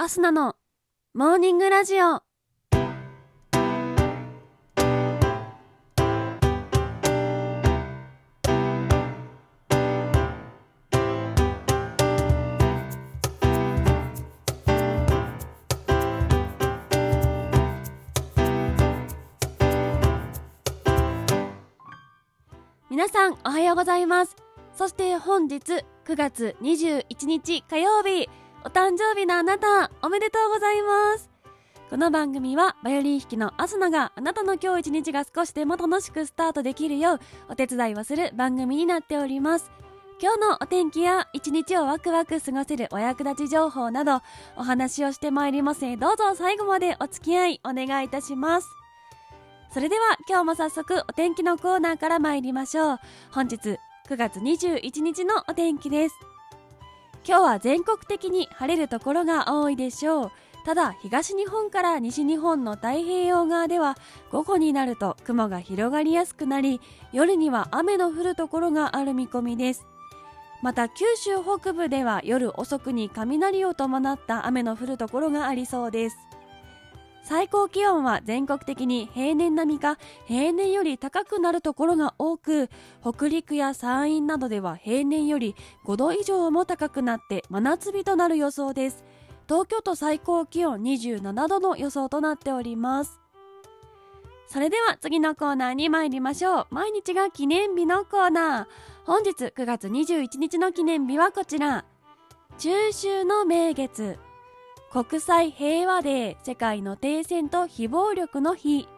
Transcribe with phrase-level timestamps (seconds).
[0.00, 0.54] アスナの
[1.12, 2.22] モーニングラジオ。
[22.88, 24.36] 皆さんおはようございます。
[24.76, 25.72] そして本日
[26.04, 28.28] 9月21日火曜日。
[28.68, 31.30] お誕生日のあなたおめでとうございます。
[31.88, 39.70] この番組はバイオリン弾きのアスナがあなたの今日一日が少しでも楽しくスタートできるようお手伝いをする番組になっております。
[40.20, 44.20] 今日のお天気や一日をワクワク過ごせるお役立ち情報など
[44.54, 45.86] お話をしてまいります。
[45.86, 48.68] のでどうぞ最後までお付き合いお願いいたします。
[49.72, 52.98] それでは今日も早速お天気のコーナーから参りましょう。
[53.30, 53.78] 本日
[54.10, 56.14] 9月21日のお天気です。
[57.28, 60.32] 今日は全国的に晴れるところが多いでしょう。
[60.64, 63.98] ただ東日本から西日本の太平洋側では
[64.32, 66.80] 午後になると雲が広がりやすくなり
[67.12, 69.86] 夜には雨の降るところがある見込みです。
[70.62, 76.16] また九州北部では夜遅くに雷を伴った雨の降るところがありそうです。
[77.28, 82.70] 最高気温は全国的に平年並みか平年より高くなるところが多く
[83.02, 89.04] 北陸や山陰などでは平年より5度以上も高くなって真夏日となる予想です。
[89.46, 93.20] 東京都最高気温27度の予想となっております。
[94.46, 96.66] それでは次のコーナーに参りましょう。
[96.70, 98.66] 毎日が記念日のコーナー。
[99.04, 101.84] 本日9月21日の記念日はこちら。
[102.56, 104.18] 中秋の名月。
[104.90, 108.88] 国際平和デー世界の停戦と非暴力の日。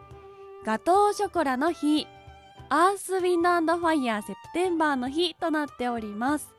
[0.65, 2.07] ガトーショコラの日。
[2.69, 6.55] アースウィンドファイヤーセプテンバーの日となっております。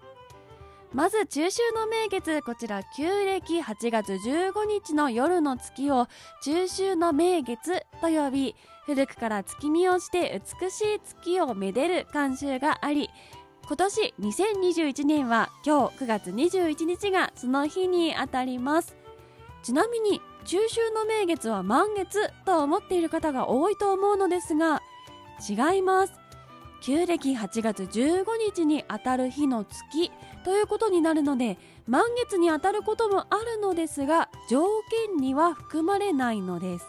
[0.93, 6.09] まず中秋の名月こちら旧暦8月15日の夜の月を
[6.43, 13.09] 中秋の名月と呼び古くから月見をして美しい月をめでる慣習があり
[13.67, 19.02] 今年2021年は今日9月21日がその日にあたります。
[19.63, 24.83] ちなみに中秋の名月は満月と思っている方が多いと思うのですが
[25.49, 26.13] 違います。
[26.81, 28.25] 旧暦8月15
[28.55, 30.11] 日にあたる日の月
[30.45, 31.57] ということになるので
[31.87, 34.65] 満月にあたることもあるのですが条
[35.09, 36.87] 件には含まれないのです。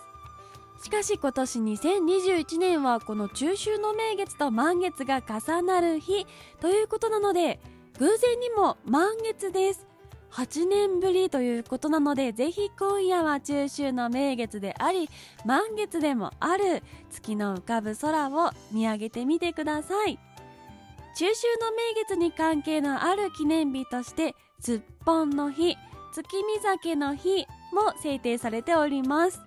[0.83, 6.25] しかし今年2021年はこの中秋の名月と満月が重なる日
[6.59, 7.61] ということなので
[7.99, 9.92] 偶然にも満月です。
[10.33, 15.07] 8年ぶりということなのでぜひ今夜は中秋の名月であり
[15.45, 20.17] 満月でもある月の浮かぶ空を見上げてみてください。
[21.15, 25.77] 中秋の名月に関係のある記念日としてすっぽんの日
[26.11, 29.39] 月見酒の日も制定されております。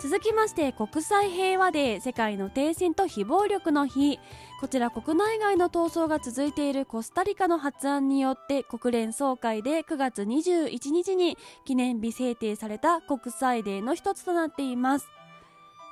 [0.00, 4.18] 続きまして国際平和デー世界の停戦と非暴力の日。
[4.60, 15.06] こちら国内外の闘争が続いているコスタリカの発案によって国連総会で9月21日に記念日制定された国際デーの一つとなっています。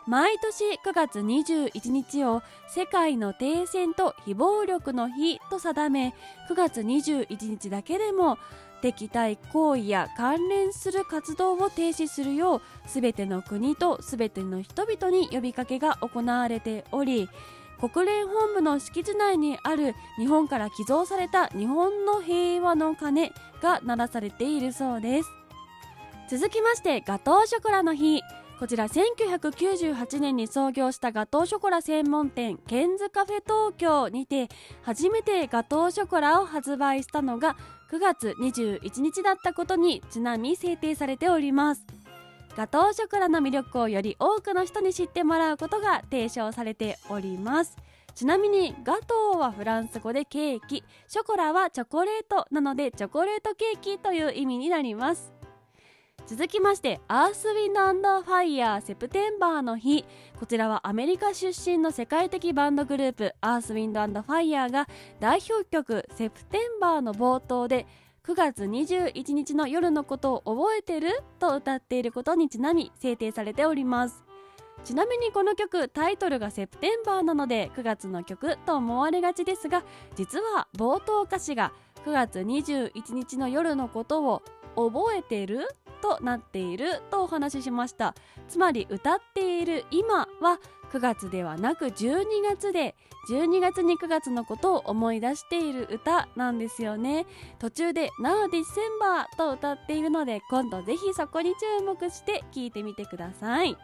[0.09, 6.15] 毎年9月21日を世界の停戦と非暴力の日と定め
[6.48, 8.38] 9月21日だけでも
[8.83, 17.28] 敵対行為や関連する活動を停止するよう全ての国と全ての人々に呼びかけが行われており
[17.81, 23.32] 国連本部の敷地内にある日本から寄贈された日本の平和の鐘
[23.62, 25.31] が鳴らされているそうです。
[26.28, 28.22] 続きましてガトーショコラの日。
[28.59, 34.48] こちら1998年に創業したガトーショコラ専門店ケンズカフェ東京にて
[34.81, 37.54] 初めてガトーショコラを発売したのが
[37.92, 41.84] 9月21日だったことにちなみ制定されております。
[42.56, 47.76] ガトーショコラの魅力をより多くの人に知ってもらうことが提唱されております。
[48.14, 50.82] ちなみにガトーはフランス語でケーキ。
[51.06, 55.34] ショコラはチョコレートなのでチョコレートケーキという意味になります。
[56.26, 60.06] 続きましてアースウィンドファイヤーセプテンバーの日。
[60.41, 64.88] こちらはアメリカ出身の世界的バンドグループアースウィンドファイヤーが
[65.20, 67.86] 代表曲セプテンバーの冒頭で
[68.26, 74.24] 9月21日の夜のことを覚えてると歌っていることにちなみ制定されております。
[74.82, 79.84] ちなみにこの曲タイトルがセプテンバーなので9月の曲と思われがちですが
[80.16, 81.72] 実は冒頭歌詞が
[82.04, 84.42] 9月21日の夜のことを
[84.74, 85.68] 覚えてる
[86.02, 88.14] となっているとお話ししました。
[88.48, 90.58] つまり歌っている今は
[90.92, 92.97] 9月ではなく12月で
[93.28, 97.27] 12月に9月のことを思い出している歌なんですよね。
[97.59, 103.77] 途中で「Now December」と歌っているので今度ぜひそこに注目して聴いてみてください。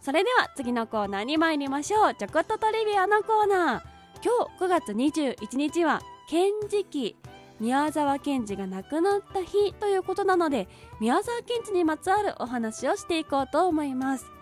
[0.00, 2.14] それでは次のコーナーに参りましょう。
[2.14, 3.82] ちょこっとトリビアのコーナー。
[4.22, 7.16] 今日9月21日は賢治期。
[7.60, 10.66] 宮沢賢治が亡くなった日ということなので
[10.98, 14.39] 宮沢賢治にまつわるお話をしていこうと思います。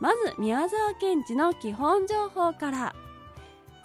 [0.00, 2.94] まず宮沢賢治の基本情報から。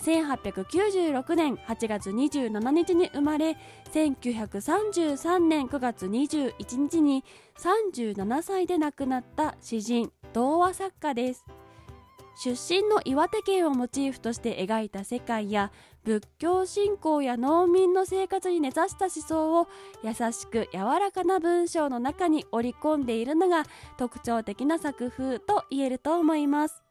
[0.01, 3.57] 1896年8月27日に生まれ
[3.93, 7.23] 1933年9月21日に
[7.57, 11.45] 37歳で亡くなった詩人童話作家です。
[12.37, 15.71] 出身の岩手県をモチーフとして描いた世界や
[16.05, 19.67] 仏教信仰や農民の生活に根ざした思想を
[20.03, 23.63] 優しく柔らかな文章の中に織り込んでいるのが
[23.97, 26.83] 特徴的な作風と言えると思います。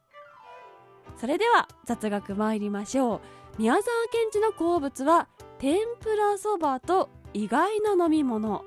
[1.16, 3.20] それでは雑学参りましょう。
[3.58, 5.28] 宮沢賢治の好物は
[5.58, 8.64] 天ぷらそばと意外な飲み物。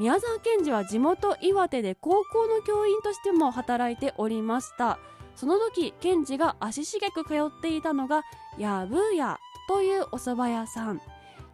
[0.00, 4.98] 宮沢賢治は地元岩手で高校の教員としても働いておりました。
[5.36, 8.22] その時賢治が足しげく通っていたのが
[8.58, 9.38] やぶや
[9.70, 11.00] というお蕎麦屋さん。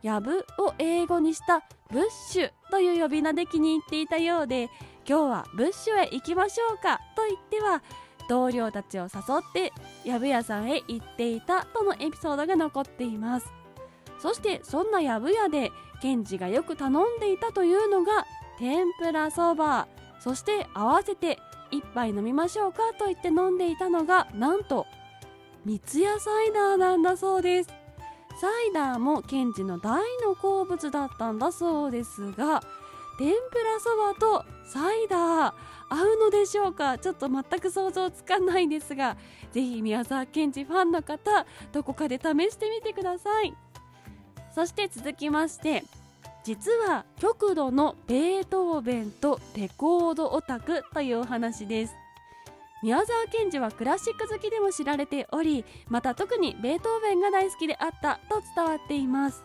[0.00, 4.70] やぶを英語にしたブッシュという呼び名で気に入っていたようで
[5.06, 7.82] 今日はブッシュへ行きましょうかと言っては
[8.26, 9.72] 同僚たちを誘って
[10.08, 13.52] やぶ屋さんへ行っていたとのエピソードが残っています。
[14.18, 15.70] そしてそんなやぶ屋で
[16.00, 18.24] 賢治がよく頼んでいたというのが
[18.58, 19.88] 天ぷらそば。
[20.20, 21.38] そして合わせて
[21.70, 24.86] 一杯飲みましょうかと言って飲んでいたのがなんと
[25.66, 27.75] 三ツ矢サイダーなんだそうです。
[28.40, 32.62] サイダーもケンジの大の好物だったんだそうですが
[33.18, 35.52] 天ぷらそばとサイダー
[35.88, 36.98] 合うのでしょうか？
[36.98, 39.16] ちょっと全く想像つかないんですが
[39.52, 43.54] ぜひ宮沢賢治ファンの方どこかで試してみてください。
[44.54, 45.84] そして続きまして
[46.44, 51.94] 実は極度のベートーベンとレコードオタクというお話です。
[52.86, 59.44] 宮沢賢治はクラシック好きでも知られておりまた特にベートーベンが大好きであったと伝わっています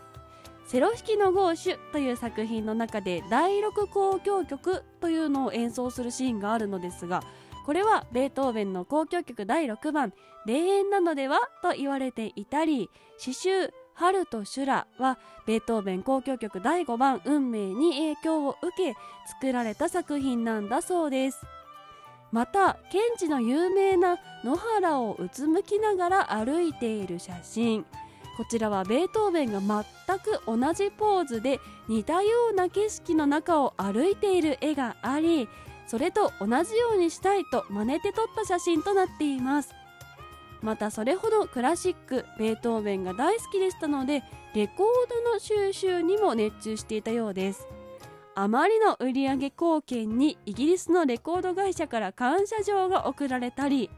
[0.67, 7.23] セロ弾きのゴーシュという作品の中で第6交響曲というのを演奏するシーンがあるのですが
[7.65, 10.13] これはベートーベンの交響曲第6番
[10.45, 15.17] 「霊園なのでは?」と言われていたり詩集春と修羅は
[15.47, 18.95] ベートーベン交響曲第5番運命に影響を受け
[19.25, 21.43] 作られた作品なんだそうです
[22.31, 27.85] また賢治の有名な野原をうつむきながら歩いている写真。
[28.37, 29.83] こちらはベートーベンが全
[30.19, 35.49] く同じポーズで似たような景色の中を歩いている絵があり
[35.85, 39.75] それと同じようにしたいと真似て撮った写真となっています。
[40.61, 44.23] またそれほどクラシックベートーベンが大好きでしたので
[44.55, 47.67] レコードの収集にも熱中していたようです。
[48.35, 53.89] あまりの売上貢献にイギリスのレコード会社から感謝状が贈られたり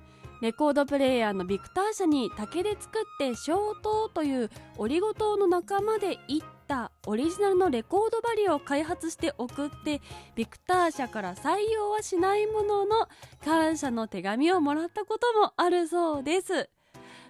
[0.43, 10.01] レコードプレーヤーのビクター社に竹で作って小刀というオリゴ糖の仲間でいったオリジナルのレコードバリを開発して送って
[10.35, 13.07] ビクター社から採用はしないものの
[13.45, 16.69] 感謝の手紙をもらったこともあるそうです。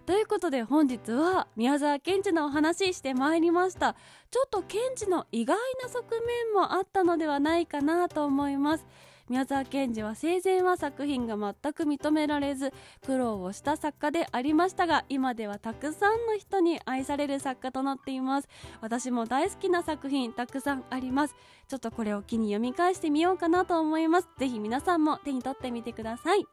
[0.05, 3.95] ということで本日は宮沢賢治のお話してまいりました。
[4.31, 8.85] ちょっと賢治の意外な側面もあったのではないかなと思います。
[9.30, 12.73] 宮沢賢治は生前は作品が全く認められず
[13.06, 18.49] 苦労をした作家でありましたが今ではたくさんの人に愛される作家となっています。
[18.81, 21.35] 私も大好きな作品たくさんあります。
[21.69, 24.28] ちょっとこれを機に読み返してみようかなと思います。
[24.37, 26.45] ぜひ皆さんも手に取ってみてください。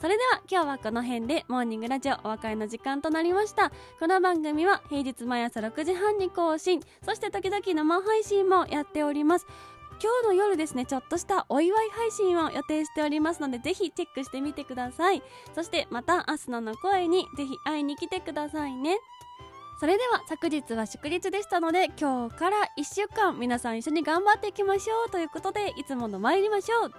[0.00, 3.72] それでは今日はこの辺でモーニングラジオお別れの時間となりました。
[3.98, 6.80] この番組は平日毎朝6時半に更新。
[7.04, 9.46] そして時々生配信もやっております。
[10.00, 15.20] 今日の夜ですねちょっとしたお祝い配信を予定しておりますのでぜひチェックしてみてください。
[15.52, 18.98] そしてまた明日のの声にぜひ会いに来てくださいね。
[19.80, 26.92] それでは昨日は祝日でしたので今日から1週間皆さん一緒に頑張っていきましょうということでいつもの参りましょう。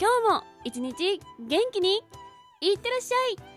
[0.00, 2.00] 今日も一日元気に。
[2.62, 3.49] いってらっしゃい。